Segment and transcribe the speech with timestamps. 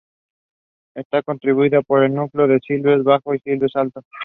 [0.95, 4.01] Está constituida por el núcleo de Silves Bajo y el de Silves Alto.